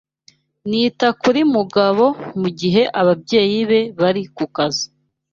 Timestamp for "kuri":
1.21-1.41